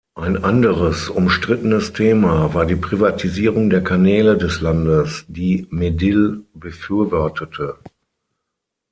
Ein 0.15 0.43
anderes 0.43 1.09
umstrittenes 1.09 1.93
Thema 1.93 2.55
war 2.55 2.65
die 2.65 2.75
Privatisierung 2.75 3.69
der 3.69 3.83
Kanäle 3.83 4.35
des 4.35 4.59
Landes, 4.59 5.25
die 5.27 5.67
Medill 5.69 6.43
befürwortete. 6.55 7.77